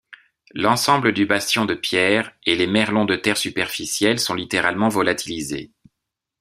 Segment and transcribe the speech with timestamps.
[0.55, 5.73] L'ensemble du bastion de pierre et les merlons de terre superficiels sont littéralement volatilisés.